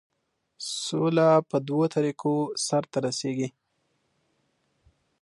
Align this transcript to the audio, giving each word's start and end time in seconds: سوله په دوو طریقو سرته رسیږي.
سوله 0.83 1.27
په 1.49 1.57
دوو 1.67 1.83
طریقو 1.95 2.35
سرته 2.67 2.97
رسیږي. 3.05 3.47